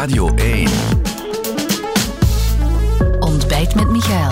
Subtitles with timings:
[0.00, 0.68] Radio 1.
[3.18, 4.30] Ontbijt met Michael.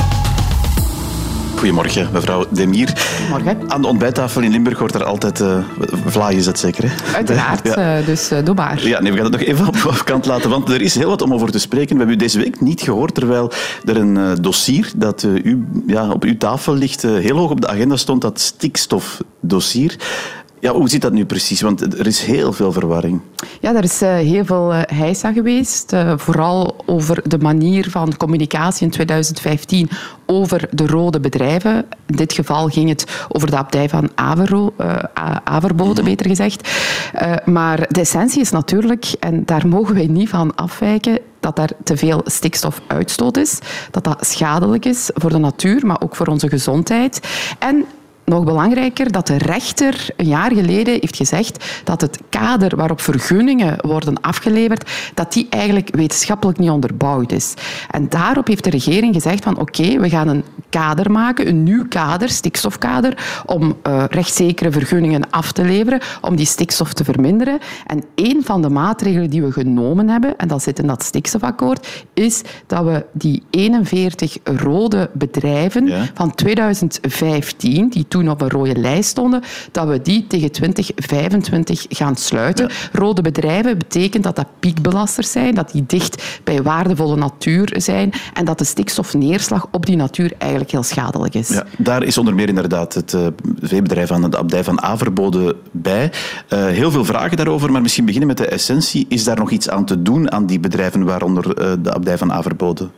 [1.56, 2.92] Goedemorgen, mevrouw Demir.
[3.16, 3.70] Goedemorgen.
[3.70, 5.58] Aan de ontbijttafel in Limburg wordt er altijd uh,
[6.06, 6.84] vlaai gezet, zeker?
[6.86, 7.14] Hè?
[7.14, 7.98] Uiteraard, ja.
[7.98, 8.86] uh, dus uh, doe maar.
[8.86, 11.08] Ja, nee, we gaan het nog even op, op, kant laten, want er is heel
[11.08, 11.92] wat om over te spreken.
[11.92, 13.52] We hebben u deze week niet gehoord, terwijl
[13.84, 17.96] er een dossier dat u, ja, op uw tafel ligt, heel hoog op de agenda
[17.96, 19.96] stond, dat stikstofdossier.
[20.60, 21.60] Ja, hoe zit dat nu precies?
[21.60, 23.20] Want er is heel veel verwarring.
[23.60, 25.92] Ja, er is uh, heel veel uh, heisa geweest.
[25.92, 29.90] Uh, vooral over de manier van communicatie in 2015
[30.26, 31.86] over de rode bedrijven.
[32.06, 34.74] In dit geval ging het over de abdij van Avero,
[35.44, 36.68] Averbode, beter gezegd.
[37.44, 41.96] maar de essentie is natuurlijk, en daar mogen wij niet van afwijken, dat er te
[41.96, 43.58] veel stikstofuitstoot is,
[43.90, 47.20] dat dat schadelijk is voor de natuur, maar ook voor onze gezondheid.
[47.58, 47.84] En
[48.28, 53.76] nog belangrijker dat de rechter een jaar geleden heeft gezegd dat het kader waarop vergunningen
[53.86, 57.54] worden afgeleverd, dat die eigenlijk wetenschappelijk niet onderbouwd is.
[57.90, 61.88] En daarop heeft de regering gezegd van oké, we gaan een kader maken, een nieuw
[61.88, 67.58] kader, stikstofkader, om uh, rechtszekere vergunningen af te leveren, om die stikstof te verminderen.
[67.86, 72.04] En een van de maatregelen die we genomen hebben, en dat zit in dat stikstofakkoord,
[72.14, 76.06] is dat we die 41 rode bedrijven ja.
[76.14, 81.86] van 2015, die toen toen op een rode lijst stonden, dat we die tegen 2025
[81.88, 82.70] gaan sluiten.
[82.92, 88.44] Rode bedrijven betekent dat dat piekbelasters zijn, dat die dicht bij waardevolle natuur zijn en
[88.44, 91.48] dat de stikstofneerslag op die natuur eigenlijk heel schadelijk is.
[91.48, 93.26] Ja, daar is onder meer inderdaad het uh,
[93.60, 96.12] veebedrijf aan de abdij van Averbode bij.
[96.52, 99.06] Uh, heel veel vragen daarover, maar misschien beginnen met de essentie.
[99.08, 102.32] Is daar nog iets aan te doen aan die bedrijven, waaronder uh, de abdij van
[102.32, 102.88] Averbode?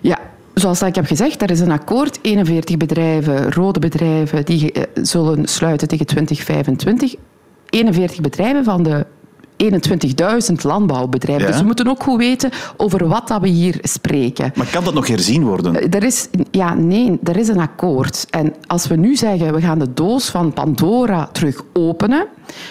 [0.00, 0.18] Ja,
[0.54, 2.18] Zoals ik heb gezegd, er is een akkoord.
[2.22, 7.14] 41 bedrijven, rode bedrijven, die eh, zullen sluiten tegen 2025.
[7.70, 9.06] 41 bedrijven van de
[9.62, 11.46] 21.000 landbouwbedrijven.
[11.46, 14.52] Dus we moeten ook goed weten over wat dat we hier spreken.
[14.54, 15.76] Maar kan dat nog herzien worden?
[15.76, 18.26] Eh, er is, ja, nee, er is een akkoord.
[18.30, 22.26] En als we nu zeggen, we gaan de doos van Pandora terug openen,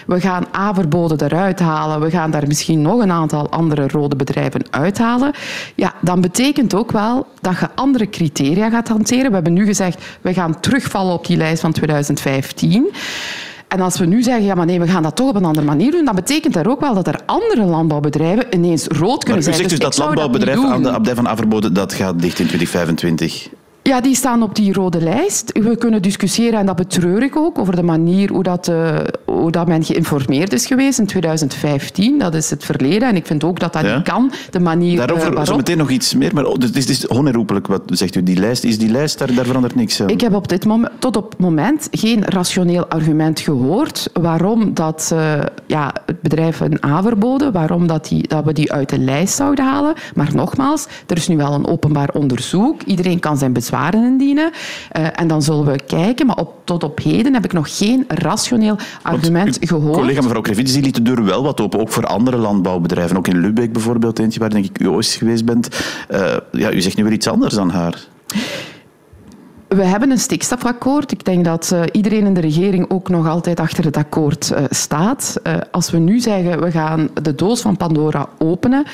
[0.06, 4.62] we gaan Averboden eruit halen, we gaan daar misschien nog een aantal andere rode bedrijven
[4.70, 5.32] uithalen,
[5.76, 9.28] ja, dan betekent ook wel dat je andere criteria gaat hanteren.
[9.28, 12.90] We hebben nu gezegd, we gaan terugvallen op die lijst van 2015.
[13.72, 15.66] En als we nu zeggen, ja, maar nee, we gaan dat toch op een andere
[15.66, 19.38] manier doen, dan betekent dat ook wel dat er andere landbouwbedrijven ineens rood kunnen maar
[19.38, 19.56] u zijn.
[19.56, 23.50] zegt dus, dus dat landbouwbedrijf aan de abdij van Averboden, dat gaat dicht in 2025?
[23.84, 25.52] Ja, die staan op die rode lijst.
[25.60, 29.52] We kunnen discussiëren, en dat betreur ik ook, over de manier hoe, dat, uh, hoe
[29.52, 32.20] dat men geïnformeerd is geweest in 2015.
[32.20, 33.08] Dat is het verleden.
[33.08, 33.96] En ik vind ook dat dat ja.
[33.96, 34.32] niet kan.
[34.50, 35.48] De manier Daarover uh, waarop...
[35.48, 36.34] zo meteen nog iets meer.
[36.34, 38.24] Maar het is onherroepelijk, wat zegt u.
[38.24, 40.10] Die lijst, is die lijst, daar, daar verandert niks aan?
[40.10, 45.12] Ik heb op dit moment, tot op het moment geen rationeel argument gehoord waarom dat,
[45.14, 45.34] uh,
[45.68, 49.66] ja, het bedrijf een Averboden, waarom dat, die, dat we die uit de lijst zouden
[49.66, 49.94] halen.
[50.16, 52.82] Maar nogmaals, er is nu wel een openbaar onderzoek.
[52.82, 54.52] Iedereen kan zijn bezwaar bezwaren indienen.
[54.98, 56.26] Uh, en dan zullen we kijken.
[56.26, 59.98] Maar op, tot op heden heb ik nog geen rationeel argument Want, gehoord.
[59.98, 61.80] Collega mevrouw Krevits, die liet de deur wel wat open.
[61.80, 63.18] Ook voor andere landbouwbedrijven.
[63.18, 65.70] Ook in Lubeck bijvoorbeeld, eentje waar denk ik u ooit geweest bent.
[66.12, 68.08] Uh, ja, u zegt nu weer iets anders dan haar.
[69.68, 71.12] We hebben een stikstofakkoord.
[71.12, 74.64] Ik denk dat uh, iedereen in de regering ook nog altijd achter het akkoord uh,
[74.70, 75.40] staat.
[75.44, 78.86] Uh, als we nu zeggen we gaan de doos van Pandora openen,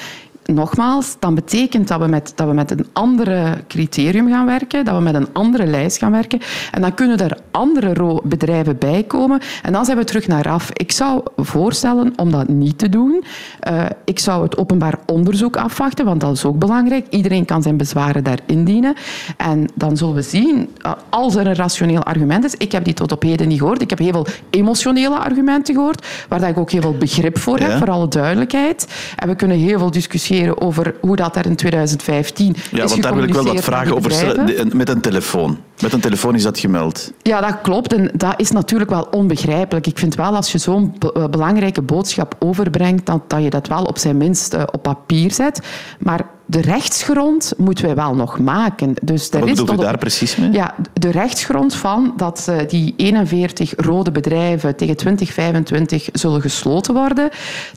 [0.47, 4.95] nogmaals, dan betekent dat we, met, dat we met een andere criterium gaan werken, dat
[4.95, 6.39] we met een andere lijst gaan werken.
[6.71, 9.39] En dan kunnen er andere bedrijven bij komen.
[9.63, 10.69] En dan zijn we terug naar af.
[10.73, 13.23] Ik zou voorstellen om dat niet te doen.
[13.69, 17.05] Uh, ik zou het openbaar onderzoek afwachten, want dat is ook belangrijk.
[17.09, 18.95] Iedereen kan zijn bezwaren daar indienen.
[19.37, 22.93] En dan zullen we zien, uh, als er een rationeel argument is, ik heb die
[22.93, 23.81] tot op heden niet gehoord.
[23.81, 27.59] Ik heb heel veel emotionele argumenten gehoord, waar dat ik ook heel veel begrip voor
[27.59, 27.77] heb, ja.
[27.77, 28.87] voor alle duidelijkheid.
[29.15, 33.03] En we kunnen heel veel discussiëren over hoe dat er in 2015 ja, is want
[33.03, 34.77] daar wil ik wel wat vragen over stellen.
[34.77, 35.57] Met een telefoon.
[35.81, 37.11] Met een telefoon is dat gemeld.
[37.21, 37.93] Ja, dat klopt.
[37.93, 39.87] En dat is natuurlijk wel onbegrijpelijk.
[39.87, 40.95] Ik vind wel, als je zo'n
[41.29, 45.59] belangrijke boodschap overbrengt, dat, dat je dat wel op zijn minst uh, op papier zet.
[45.99, 48.93] Maar de rechtsgrond moeten wij wel nog maken.
[49.01, 50.51] Dus Wat is bedoelt u daar op, precies mee?
[50.51, 57.29] Ja, de rechtsgrond van dat uh, die 41 rode bedrijven tegen 2025 zullen gesloten worden.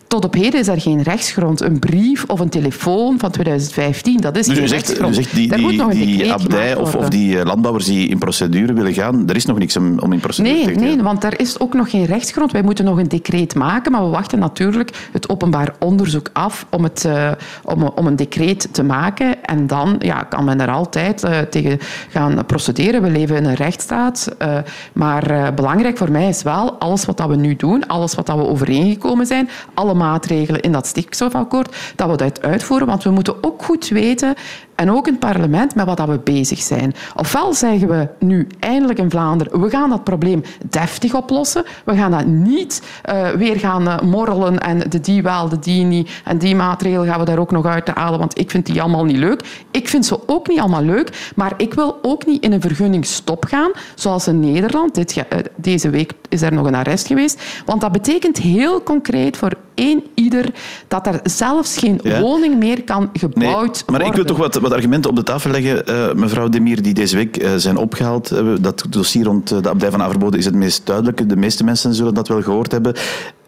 [0.07, 1.61] Tot op heden is er geen rechtsgrond.
[1.61, 5.15] Een brief of een telefoon van 2015, dat is dus geen zegt, rechtsgrond.
[5.15, 9.37] Zegt die, die, die abdij of, of die landbouwers die in procedure willen gaan, er
[9.37, 10.83] is nog niks om, om in procedure nee, te gaan.
[10.83, 12.53] Nee, want er is ook nog geen rechtsgrond.
[12.53, 16.85] Wij moeten nog een decreet maken, maar we wachten natuurlijk het openbaar onderzoek af om,
[16.85, 17.31] het, uh,
[17.65, 19.45] om, om een decreet te maken.
[19.45, 21.79] En dan ja, kan men er altijd uh, tegen
[22.09, 23.03] gaan procederen.
[23.03, 24.29] We leven in een rechtsstaat.
[24.43, 24.59] Uh,
[24.93, 28.27] maar uh, belangrijk voor mij is wel, alles wat dat we nu doen, alles wat
[28.27, 32.87] dat we overeengekomen zijn, alle maatregelen in dat stikstofakkoord, dat we dat uitvoeren.
[32.87, 34.35] Want we moeten ook goed weten
[34.81, 36.95] en ook in het parlement met wat we bezig zijn.
[37.17, 41.65] Ofwel zeggen we nu eindelijk in Vlaanderen, we gaan dat probleem deftig oplossen.
[41.85, 45.85] We gaan dat niet uh, weer gaan uh, morrelen en de die wel, de die
[45.85, 46.11] niet.
[46.25, 49.05] En die maatregelen gaan we daar ook nog uit halen, want ik vind die allemaal
[49.05, 49.65] niet leuk.
[49.71, 53.45] Ik vind ze ook niet allemaal leuk, maar ik wil ook niet in een vergunningstop
[53.45, 54.95] gaan, zoals in Nederland.
[54.95, 55.25] Dit, uh,
[55.57, 57.43] deze week is er nog een arrest geweest.
[57.65, 60.55] Want dat betekent heel concreet voor één ieder
[60.89, 62.21] dat er zelfs geen ja.
[62.21, 63.85] woning meer kan gebouwd nee, maar worden.
[63.87, 66.95] Maar ik wil toch wat, wat argumenten op de tafel leggen, uh, mevrouw Demir, die
[66.95, 68.33] deze week uh, zijn opgehaald.
[68.33, 71.27] Uh, dat dossier rond de abdij van Averboden is het meest duidelijke.
[71.27, 72.95] De meeste mensen zullen dat wel gehoord hebben.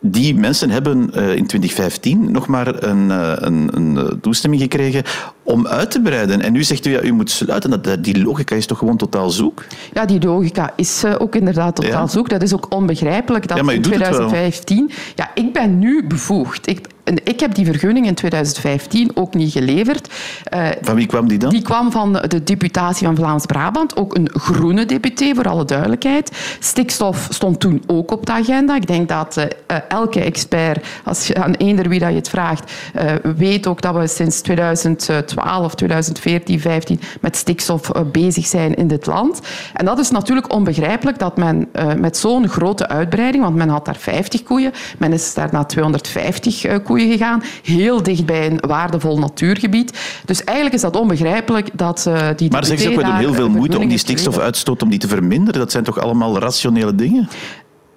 [0.05, 3.11] Die mensen hebben in 2015 nog maar een,
[3.47, 5.03] een, een, toestemming gekregen
[5.43, 6.41] om uit te breiden.
[6.41, 7.83] En nu zegt u, ja, u moet sluiten.
[7.83, 9.65] Dat, die logica is toch gewoon totaal zoek?
[9.93, 12.07] Ja, die logica is ook inderdaad totaal ja.
[12.07, 12.29] zoek.
[12.29, 14.91] Dat is ook onbegrijpelijk dat ja, in 2015...
[15.15, 16.69] Ja, ik ben nu bevoegd.
[16.69, 20.09] Ik, ik heb die vergunning in 2015 ook niet geleverd.
[20.55, 21.51] Uh, van wie kwam die dan?
[21.51, 26.57] Die kwam van de deputatie van Vlaams-Brabant, ook een groene deputé, voor alle duidelijkheid.
[26.59, 28.77] Stikstof stond toen ook op de agenda.
[28.77, 29.45] Ik denk dat uh,
[29.89, 33.95] elke expert, als je aan eender wie dat je het vraagt, uh, weet ook dat
[33.95, 39.41] we sinds 2012, 2014, 2015 met stikstof bezig zijn in dit land.
[39.75, 43.97] En dat is natuurlijk onbegrijpelijk dat men met zo'n grote uitbreiding, want men had daar
[43.97, 49.99] 50 koeien, men is daar naar 250 koeien gegaan, heel dicht bij een waardevol natuurgebied.
[50.25, 53.35] Dus eigenlijk is dat onbegrijpelijk dat uh, die Maar zeggen ze ook, we doen heel
[53.35, 55.61] veel moeite om die stikstofuitstoot om die te verminderen.
[55.61, 57.29] Dat zijn toch allemaal rationele dingen?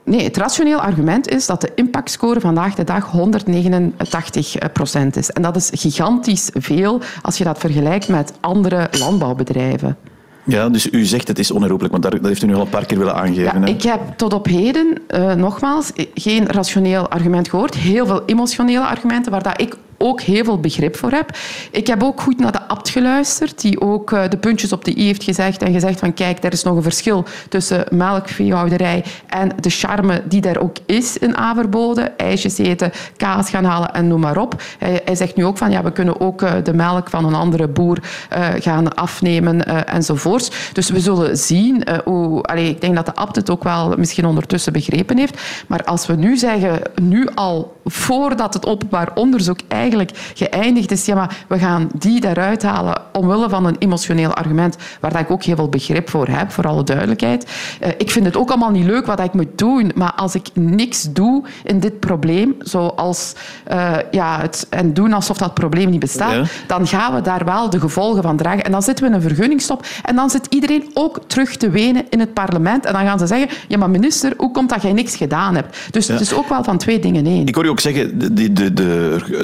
[0.06, 5.32] Nee, het rationeel argument is dat de impactscore vandaag de dag 189 procent is.
[5.32, 9.98] En dat is gigantisch veel als je dat vergelijkt met andere landbouwbedrijven.
[10.46, 12.86] Ja, dus u zegt het is onherroepelijk, want dat heeft u nu al een paar
[12.86, 13.60] keer willen aangeven.
[13.60, 17.76] Ja, ik heb tot op heden, uh, nogmaals, geen rationeel argument gehoord.
[17.76, 21.38] Heel veel emotionele argumenten waar dat ik ook heel veel begrip voor heb.
[21.72, 24.98] Ik heb ook goed naar de abt geluisterd, die ook uh, de puntjes op de
[24.98, 29.52] i heeft gezegd en gezegd van kijk, er is nog een verschil tussen melkveehouderij en
[29.60, 32.18] de charme die er ook is in Averboden.
[32.18, 34.62] IJsjes eten, kaas gaan halen en noem maar op.
[34.80, 37.68] Hij, zegt nu ook van ja, we kunnen ook uh, de melk van een andere
[37.68, 38.00] boer
[38.38, 40.52] uh, gaan afnemen enzovoorts.
[40.74, 42.44] Dus we zullen zien hoe...
[42.56, 45.42] Ik denk dat de abt het ook wel misschien ondertussen begrepen heeft.
[45.68, 49.85] Maar als we nu zeggen, nu al voordat het openbaar onderzoek eigenlijk
[50.34, 55.12] geëindigd is, ja, maar we gaan die daaruit halen omwille van een emotioneel argument waar
[55.12, 57.52] dat ik ook heel veel begrip voor heb, voor alle duidelijkheid.
[57.82, 60.48] Uh, ik vind het ook allemaal niet leuk wat ik moet doen, maar als ik
[60.54, 63.34] niks doe in dit probleem, zoals
[63.72, 66.44] uh, ja, het, en doen alsof dat probleem niet bestaat, ja.
[66.68, 68.64] dan gaan we daar wel de gevolgen van dragen.
[68.64, 72.06] En dan zitten we in een vergunningstop en dan zit iedereen ook terug te wenen
[72.10, 74.94] in het parlement en dan gaan ze zeggen, ja maar minister, hoe komt dat jij
[74.94, 75.78] niks gedaan hebt?
[75.92, 76.14] Dus ja.
[76.14, 77.48] het is ook wel van twee dingen één.
[77.48, 78.74] Ik hoor je ook zeggen, de, de, de,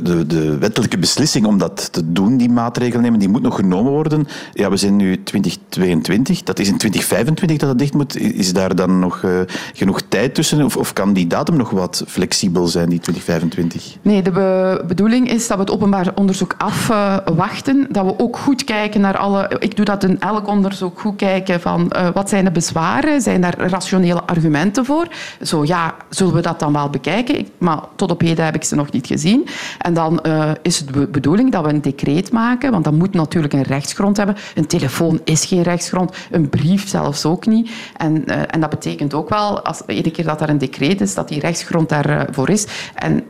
[0.04, 3.92] de, de wettelijke beslissing om dat te doen, die maatregelen nemen, die moet nog genomen
[3.92, 4.28] worden.
[4.54, 8.18] Ja, we zijn nu 2022, dat is in 2025 dat het dicht moet.
[8.18, 9.40] Is daar dan nog uh,
[9.74, 13.98] genoeg tijd tussen of, of, kan die datum nog wat flexibel zijn, die 2025?
[14.02, 18.64] Nee, de be bedoeling is dat we het openbaar onderzoek afwachten, dat we ook goed
[18.64, 19.52] kijken naar alle...
[19.60, 23.42] Ik doe dat in elk onderzoek, goed kijken van uh, wat zijn de bezwaren, zijn
[23.42, 25.08] daar rationele argumenten voor?
[25.42, 27.48] Zo ja, zullen we dat dan wel bekijken?
[27.58, 29.48] Maar tot op heden heb ik ze nog niet gezien.
[29.78, 33.14] En dan uh, is het de bedoeling dat we een decreet maken, want dat moet
[33.14, 34.36] natuurlijk een rechtsgrond hebben.
[34.56, 37.72] Een telefoon is geen rechtsgrond, een brief zelfs ook niet.
[37.98, 41.14] En, uh, en dat betekent ook wel, als, iedere keer dat er een decreet is,
[41.14, 42.68] dat die rechtsgrond daarvoor is.
[42.96, 43.24] En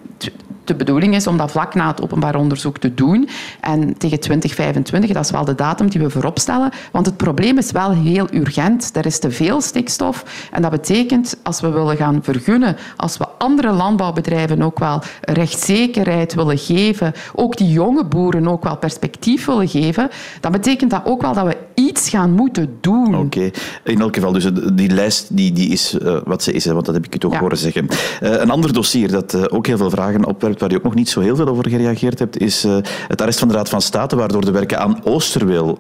[0.64, 3.30] de bedoeling is om dat vlak na het openbaar onderzoek te doen.
[3.60, 6.72] En tegen 2025, dat is wel de datum die we voorop stellen.
[6.92, 8.96] Want het probleem is wel heel urgent.
[8.96, 10.48] Er is te veel stikstof.
[10.52, 16.34] En dat betekent, als we willen gaan vergunnen, als we andere landbouwbedrijven ook wel rechtszekerheid
[16.34, 21.22] willen geven, ook die jonge boeren ook wel perspectief willen geven, dan betekent dat ook
[21.22, 23.16] wel dat we iets gaan moeten doen.
[23.16, 23.26] Oké.
[23.26, 23.54] Okay.
[23.84, 26.96] In elk geval, dus die lijst die, die is uh, wat ze is, want dat
[26.96, 27.40] heb ik u toch ja.
[27.40, 27.86] horen zeggen.
[27.86, 30.96] Uh, een ander dossier dat uh, ook heel veel vragen opwerpt, waar je ook nog
[30.96, 32.64] niet zo heel veel over gereageerd hebt, is
[33.08, 35.80] het arrest van de Raad van State, waardoor de werken aan Oosterweel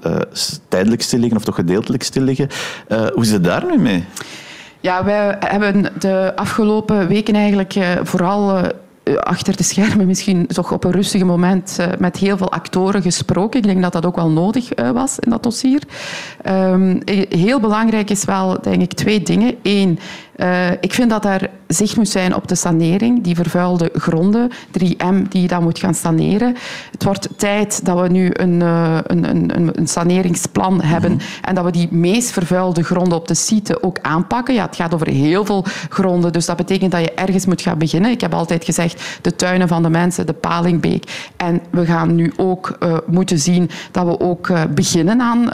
[0.67, 2.47] tijdelijk stil liggen, of toch gedeeltelijk stil liggen.
[3.13, 4.03] Hoe zit het daar nu mee?
[4.81, 7.73] Ja, wij hebben de afgelopen weken eigenlijk
[8.03, 8.61] vooral
[9.19, 13.59] achter de schermen misschien toch op een rustige moment uh, met heel veel actoren gesproken.
[13.59, 15.81] Ik denk dat dat ook wel nodig was in dat dossier.
[16.49, 19.55] Um, heel belangrijk is wel, denk ik, twee dingen.
[19.63, 19.99] Eén,
[20.37, 25.27] Uh, ik vind dat er zicht moet zijn op de sanering, die vervuilde gronden, 3M
[25.29, 26.55] die dat moet gaan saneren.
[26.91, 31.21] Het wordt tijd dat we nu een, uh, een, een, een, saneringsplan hebben mhm.
[31.41, 34.53] en dat we die meest vervuilde gronden op de site ook aanpakken.
[34.53, 37.77] Ja, het gaat over heel veel gronden, dus dat betekent dat je ergens moet gaan
[37.77, 38.11] beginnen.
[38.11, 41.31] Ik heb altijd gezegd, de tuinen van de mensen, de Palingbeek.
[41.37, 45.49] En we gaan nu ook uh, moeten zien dat we ook beginnen aan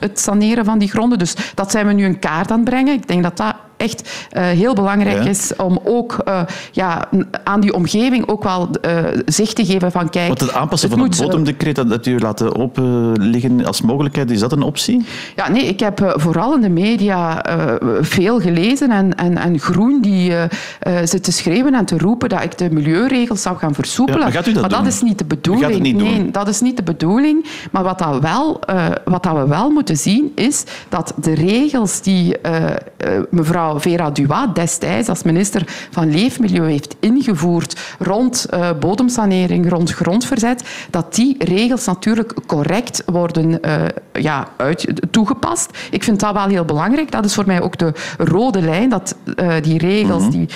[0.00, 1.18] het saneren van die gronden.
[1.18, 2.94] Dus dat zijn we nu een kaart aan het brengen.
[2.94, 6.40] Ik denk dat dat echt uh, heel belangrijk is om ook uh,
[6.72, 7.08] ja,
[7.44, 10.28] aan die omgeving ook wel uh, zicht te geven van kijk...
[10.28, 14.30] Want het aanpassen het van het bodemdecreet dat, dat u laten open liggen als mogelijkheid,
[14.30, 15.04] is dat een optie?
[15.36, 17.44] Ja, nee, ik heb vooral in de media
[18.00, 20.32] veel gelezen en, en, en Groen die
[21.04, 24.20] zit te schreeuwen en te roepen dat ik de milieuregels zou gaan versoepelen.
[24.20, 25.80] maar gaat u dat maar dat is niet de bedoeling.
[25.80, 27.46] Niet nee, dat is niet de bedoeling.
[27.70, 28.60] Maar wat, dat wel,
[29.04, 32.36] wat dat we wel moeten zien is dat de regels die
[33.30, 40.62] mevrouw Vera Duat destijds als minister van Leefmilieu heeft ingevoerd rond uh, bodemsanering, rond grondverzet,
[40.90, 43.82] dat die regels natuurlijk correct worden uh,
[44.12, 45.78] ja, uit, toegepast.
[45.90, 47.10] Ik vind dat wel heel belangrijk.
[47.10, 50.46] Dat is voor mij ook de rode lijn, dat uh, die regels mm -hmm.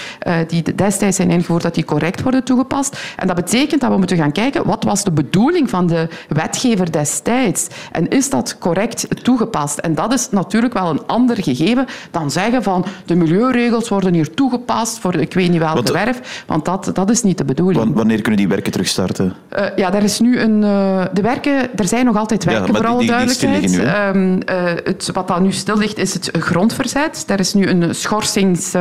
[0.47, 2.99] die, die destijds zijn ingevoerd, dat die correct worden toegepast.
[3.16, 6.92] En dat betekent dat we moeten gaan kijken, wat was de bedoeling van de wetgever
[6.92, 7.66] destijds?
[7.92, 9.78] En is dat correct toegepast?
[9.78, 14.35] En dat is natuurlijk wel een ander gegeven dan zeggen van de milieuregels worden hier
[14.35, 17.94] toegepast voor ik weet niet welke Wat, werf, want dat, dat is niet de bedoeling.
[17.94, 19.35] Wanneer kunnen die werken terugstarten?
[19.59, 20.62] Uh, ja, er is nu een...
[20.62, 23.68] Uh, de werken, er zijn nog altijd werken, ja, voor alle duidelijkheid.
[23.68, 27.25] Die, um, uh, het, wat dan nu stil ligt, is het grondverzet.
[27.26, 28.75] Er is nu een schorsings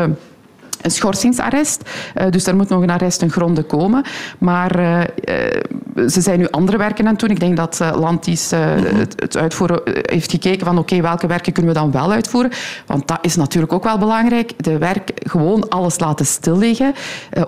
[0.82, 1.90] een schorsingsarrest.
[2.16, 4.04] Uh, dus er moet nog een arrest in gronden komen.
[4.38, 5.00] Maar uh,
[6.10, 7.30] ze zijn nu andere werken aan het doen.
[7.30, 9.00] Ik denk dat Landis mm-hmm.
[9.00, 12.52] het, het, uitvoeren heeft gekeken van oké, okay, welke werken kunnen we dan wel uitvoeren?
[12.86, 14.64] Want dat is natuurlijk ook wel belangrijk.
[14.64, 16.94] De werk, gewoon alles laten stilliggen.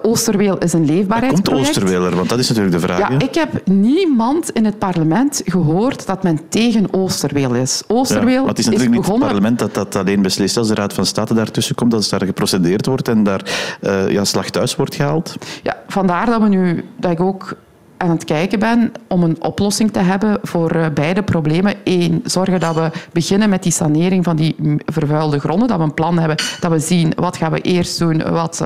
[0.01, 1.67] Oosterweel is een leefbaarheidsproject.
[1.67, 2.15] Komt Oosterweel er?
[2.15, 2.99] Want dat is natuurlijk de vraag.
[2.99, 7.83] Ja, ik heb niemand in het parlement gehoord dat men tegen Oosterweel is.
[7.87, 9.27] Oosterweel ja, het is natuurlijk is niet begonnen...
[9.27, 10.57] het parlement dat dat alleen beslist.
[10.57, 13.41] Als de Raad van State daartussen komt, dat daar geprocedeerd wordt en daar
[13.81, 15.35] uh, ja, slag thuis wordt gehaald?
[15.63, 17.55] Ja, vandaar dat, we nu, dat ik ook
[17.97, 21.75] aan het kijken ben om een oplossing te hebben voor uh, beide problemen.
[21.83, 25.93] Eén, zorgen dat we beginnen met die sanering van die vervuilde gronden, dat we een
[25.93, 28.63] plan hebben, dat we zien wat gaan we eerst doen, wat,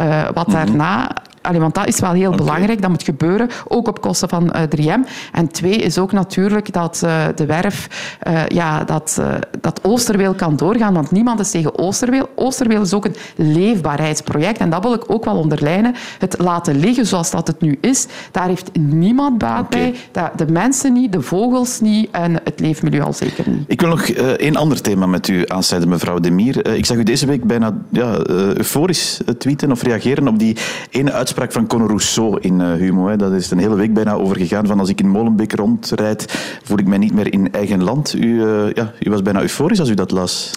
[0.00, 0.56] uh, wat mhm.
[0.56, 1.10] daarna.
[1.46, 2.44] Allee, want dat is wel heel okay.
[2.44, 2.80] belangrijk.
[2.80, 5.08] Dat moet gebeuren, ook op kosten van uh, 3M.
[5.32, 7.88] En twee is ook natuurlijk dat uh, de werf,
[8.28, 9.20] uh, ja, dat,
[9.60, 10.94] dat Oosterweel kan doorgaan.
[10.94, 12.28] Want niemand is tegen Oosterweel.
[12.34, 14.58] Oosterweel is ook een leefbaarheidsproject.
[14.58, 15.94] En dat wil ik ook wel onderlijnen.
[16.18, 19.94] Het laten liggen zoals dat het nu is, daar heeft niemand baat okay.
[20.12, 20.30] bij.
[20.36, 23.64] De mensen niet, de vogels niet en het leefmilieu al zeker niet.
[23.66, 26.74] Ik wil nog één ander thema met u aansnijden, mevrouw Demir.
[26.76, 30.56] ik zag u deze week bijna ja, euforisch tweeten of reageren op die
[30.90, 33.06] ene uitspraak uitspraak van Conor Rousseau in uh, Humo.
[33.06, 33.16] Hè.
[33.16, 34.66] Dat is een hele week bijna over gegaan.
[34.66, 36.24] Van als ik in Molenbeek rondrijd,
[36.62, 38.14] voel ik mij niet meer in eigen land.
[38.14, 40.50] U, uh, ja, u was bijna euforisch als u dat las.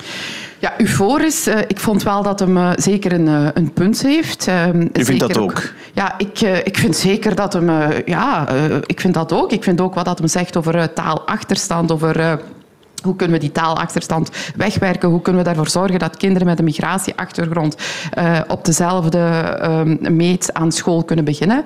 [0.60, 1.48] Ja, euforisch.
[1.48, 4.48] Uh, ik vond wel dat hem uh, zeker een, een punt heeft.
[4.94, 5.44] U vindt dat ook?
[5.44, 5.74] ook?
[5.94, 7.70] Ja, ik, ik vind zeker dat hem...
[8.06, 8.50] ja,
[8.86, 9.52] ik vind dat ook.
[9.52, 12.40] Ik vind ook wat dat hem zegt over taalachterstand, over
[13.04, 15.10] hoe kunnen we die taalachterstand wegwerken?
[15.10, 17.76] Hoe kunnen we ervoor zorgen dat kinderen met een migratieachtergrond
[18.18, 19.20] uh, op dezelfde
[19.62, 21.64] uh, meet aan school kunnen beginnen?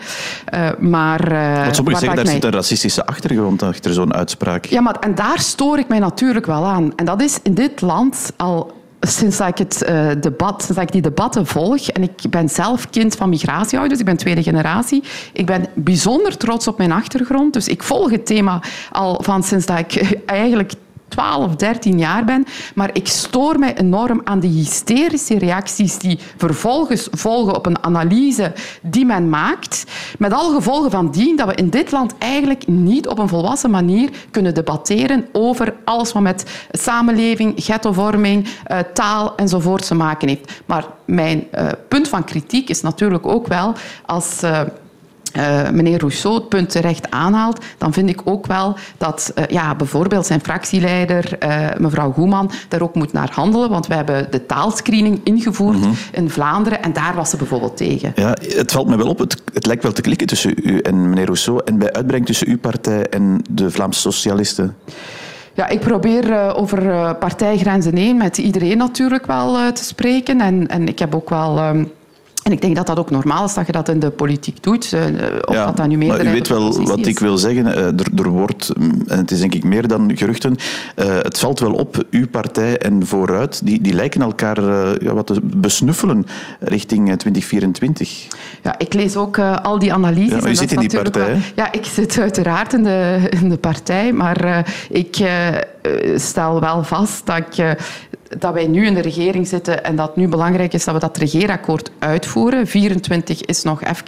[0.54, 2.34] Uh, maar, uh, Want sommigen zeggen, daar mij...
[2.34, 4.66] zit een racistische achtergrond achter zo'n uitspraak.
[4.66, 6.96] Ja, maar en daar stoor ik mij natuurlijk wel aan.
[6.96, 10.84] En dat is in dit land al sinds dat ik, het, uh, debat, sinds dat
[10.84, 15.04] ik die debatten volg, en ik ben zelf kind van migratieouders, ik ben tweede generatie,
[15.34, 17.54] ik ben bijzonder trots op mijn achtergrond.
[17.54, 18.62] Dus ik volg het thema
[18.92, 20.74] al van sinds dat ik eigenlijk
[21.14, 22.46] 12, 13 jaar ben.
[22.76, 28.54] Maar ik stoor mij enorm aan de hysterische reacties die vervolgens volgen op een analyse
[28.82, 29.84] die men maakt.
[30.18, 33.72] Met alle gevolgen van dien dat we in dit land eigenlijk niet op een volwassen
[33.72, 40.62] manier kunnen debatteren over alles wat met samenleving, ghettovorming, uh, taal enzovoort te maken heeft.
[40.66, 43.74] Maar mijn uh, punt van kritiek is natuurlijk ook wel
[44.06, 44.44] als...
[44.44, 44.62] Uh,
[45.38, 49.76] uh, meneer Rousseau het punt terecht aanhaalt, dan vind ik ook wel dat uh, ja,
[49.76, 53.70] bijvoorbeeld zijn fractieleider, uh, mevrouw Goeman, daar ook moet naar handelen.
[53.70, 55.96] Want we hebben de taalscreening ingevoerd mm -hmm.
[56.12, 58.12] in Vlaanderen en daar was ze bijvoorbeeld tegen.
[58.16, 59.20] Ja, het valt me wel op.
[59.20, 62.48] Het, het lijkt wel te klikken tussen u en meneer Rousseau en bij uitbreng tussen
[62.48, 64.76] uw partij en de Vlaamse Socialisten.
[65.54, 70.42] Ja, ik probeer uh, over uh, partijgrenzen heen met iedereen natuurlijk wel uh, te spreken.
[70.42, 71.60] En, en ik heb ook wel...
[72.44, 74.94] En ik denk dat dat ook normaal is dat je dat in de politiek doet.
[74.94, 75.02] eh,
[75.46, 77.66] Of Ja, dat dat nu meer maar u weet wel wat ik wil zeggen.
[77.76, 80.56] Eh, Er, er wordt, mm, en het is denk ik meer dan geruchten,
[80.96, 84.62] eh, het valt wel op, uw partij en Vooruit, die, die lijken elkaar
[85.04, 86.26] ja, wat te besnuffelen
[86.60, 88.28] richting eh, 2024.
[88.64, 90.32] Ja, ik lees ook al die analyses.
[90.34, 93.50] Ja, maar u zit in die partij, wel- ja, ik zit uiteraard in de, in
[93.50, 95.18] de partij, maar ik
[96.16, 97.72] stel wel vast dat, ik, eh,
[98.38, 101.00] dat wij nu in de regering zitten en dat het nu belangrijk is dat we
[101.00, 102.68] dat regeerakkoord uitvoeren.
[102.68, 104.02] 24 is nog even.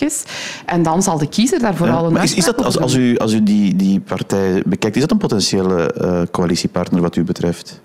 [0.66, 2.94] En dan zal de kiezer daar vooral Ja, een maar is, is dat, als, als
[2.94, 7.24] u, als u die, die partij bekijkt, is dat een potentiële eh, coalitiepartner wat u
[7.24, 7.82] betreft?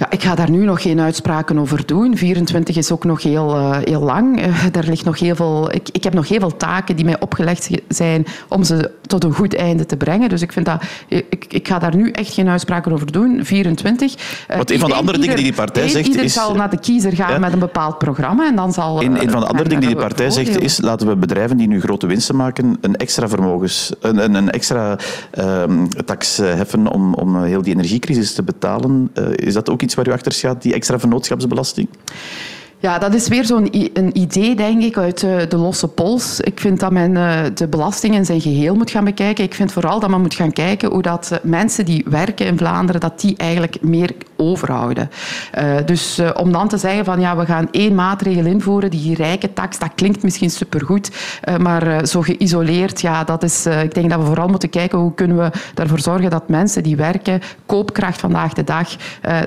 [0.00, 2.16] Ja, ik ga daar nu nog geen uitspraken over doen.
[2.16, 4.40] 24 is ook nog heel, eh, heel lang.
[4.42, 7.20] Eh, daar ligt nog heel veel, ik, ik heb nog heel veel taken die mij
[7.20, 10.28] opgelegd ge- zijn om ze tot een goed einde te brengen.
[10.28, 13.44] Dus ik, vind dat, ik, ik ga daar nu echt geen uitspraken over doen.
[13.44, 14.14] 24.
[14.46, 16.70] Eh, Want een van de andere dingen die die partij zegt ieder is- zal naar
[16.70, 17.38] de kiezer gaan Ja.
[17.38, 19.02] met een bepaald programma en dan zal...
[19.02, 21.56] Een, eh, een van de andere dingen die daar partij zegt is laten we bedrijven
[21.56, 24.96] die nu grote winsten maken een extra vermogens, een, een, een extra
[25.30, 29.10] ehm, tax eh, heffen om, om eh, heel die energiecrisis te betalen.
[29.14, 31.88] Eh, is dat ook iets waar u achter staat, die extra vennootschapsbelasting?
[32.82, 36.40] Ja, dat is weer zo'n een idee, denk ik, uit eh, de losse pols.
[36.40, 39.44] Ik vind dat men eh, de belasting in zijn geheel moet gaan bekijken.
[39.44, 42.58] Ik vind vooral dat men moet gaan kijken hoe dat eh, mensen die werken in
[42.58, 45.10] Vlaanderen, dat die eigenlijk meer overhouden.
[45.84, 49.78] Dus om dan te zeggen van ja, we gaan één maatregel invoeren, die rijke tax,
[49.78, 51.10] dat klinkt misschien supergoed,
[51.58, 55.36] maar zo geïsoleerd, ja, dat is, ik denk dat we vooral moeten kijken hoe kunnen
[55.36, 58.88] we ervoor zorgen dat mensen die werken, koopkracht vandaag de dag,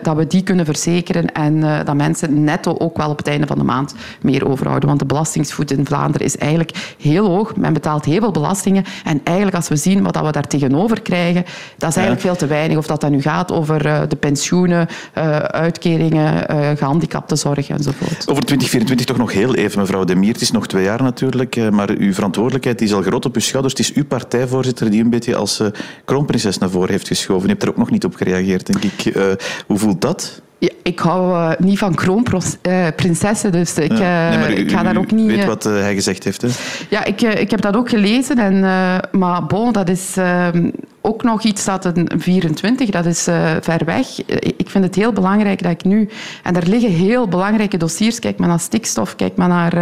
[0.02, 3.58] dat we die kunnen verzekeren en dat mensen netto ook wel op het einde van
[3.58, 4.88] de maand meer overhouden.
[4.88, 7.56] Want de belastingsvoet in Vlaanderen is eigenlijk heel hoog.
[7.56, 8.84] Men betaalt heel veel belastingen.
[9.03, 11.46] En eigenlijk als we zien wat we daar tegenover krijgen,
[11.77, 12.77] dat is eigenlijk veel te weinig.
[12.77, 18.30] Of dat dan nu gaat over eh, de pensioenen, eh, uitkeringen, eh gehandicaptenzorg enzovoort.
[18.30, 20.34] Over 2024 toch nog heel even, mevrouw De Mier.
[20.34, 23.74] Het is nog twee jaar natuurlijk, maar uw verantwoordelijkheid is al groot op uw schouders.
[23.77, 25.62] Het is uw partijvoorzitter die een beetje als
[26.06, 27.48] kroonprinses naar voren heeft geschoven.
[27.48, 29.15] U hebt er ook nog niet op gereageerd, denk ik.
[29.68, 30.42] Hoe voelt dat?
[30.63, 34.24] Ja, ik hou eh, niet van kroonprinsessen, dus ik, Ja.
[34.25, 35.27] eh, Nee, maar u, ik ga daar ook niet...
[35.27, 36.48] weet eh, wat eh, hij gezegd heeft, hè?
[36.89, 38.38] Ja, ik, eh, ik heb dat ook gelezen.
[38.38, 40.48] En, eh, maar bon, dat is eh,
[41.05, 44.25] ook nog iets dat een 24, dat is eh, ver weg.
[44.25, 46.10] Eh, Ik vind het heel belangrijk dat ik nu...
[46.43, 48.19] En er liggen heel belangrijke dossiers.
[48.19, 49.74] Kijk maar naar stikstof, kijk maar naar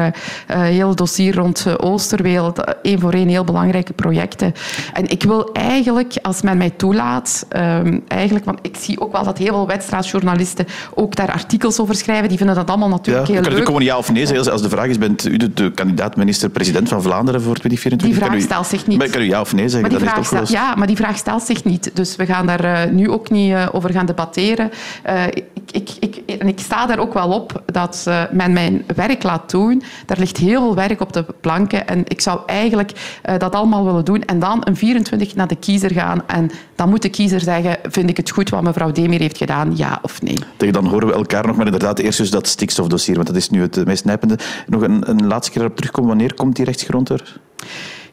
[0.47, 2.59] eh, heel het dossier rond Oosterwereld.
[2.81, 4.53] Eén voor één heel belangrijke projecten.
[4.93, 9.23] En ik wil eigenlijk, als men mij toelaat, ehm, eigenlijk, want ik zie ook wel
[9.23, 12.29] dat heel veel wedstrijdjournalisten ook daar artikels over schrijven.
[12.29, 13.43] Die vinden dat allemaal natuurlijk heel kan leuk.
[13.43, 14.51] natuurlijk gewoon ja of nee zeggen.
[14.51, 18.07] Als- de vraag is, bent u de, de kandidaat minister-president van Vlaanderen voor 2024?
[18.07, 18.97] Die vraag Kan u- stelt zich niet.
[18.97, 21.10] Maar kan u ja of nee zeggen, Maar die vraag stelt, ja, maar die vraag
[21.17, 21.91] stelt zich niet.
[21.93, 24.71] Dus we gaan daar eh, nu ook niet eh, over gaan debatteren.
[25.03, 29.23] Eh, ik, ik, ik, en ik sta daar ook wel op dat men mijn werk
[29.23, 29.83] laat doen.
[30.05, 31.87] Daar ligt heel veel werk op de planken.
[31.87, 32.91] En ik zou eigenlijk
[33.37, 34.23] dat allemaal willen doen.
[34.23, 36.23] En dan een 24 naar de kiezer gaan.
[36.27, 39.75] En dan moet de kiezer zeggen, vind ik het goed wat mevrouw Demir heeft gedaan,
[39.75, 40.37] ja of nee.
[40.57, 43.49] Tegen dan horen we elkaar nog, maar inderdaad eerst dus dat stikstofdossier, want dat is
[43.49, 44.37] nu het meest nijpende.
[44.67, 46.09] Nog een, een laatste keer op terugkomen.
[46.09, 47.39] Wanneer komt die rechtsgrond er?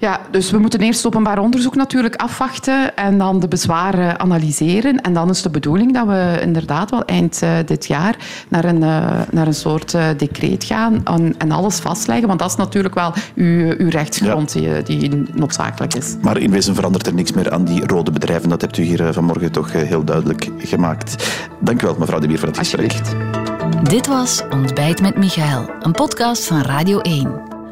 [0.01, 5.01] Ja, dus we moeten eerst het openbaar onderzoek natuurlijk afwachten en dan de bezwaren analyseren.
[5.01, 8.17] En dan is de bedoeling dat we inderdaad wel eind eh, dit jaar
[8.49, 12.27] naar een, eh, naar een soort eh, decreet gaan en, en alles vastleggen.
[12.27, 16.17] Want dat is natuurlijk wel uw, uw rechtsgrond die, die noodzakelijk is.
[16.23, 18.49] Maar in wezen verandert er niks meer aan die rode bedrijven.
[18.49, 21.41] Dat hebt u hier vanmorgen toch heel duidelijk gemaakt.
[21.61, 22.93] Dank u wel, mevrouw De Bier, voor het gesprek.
[23.83, 27.48] Dit was Ontbijt met Michael, een podcast van Radio 1.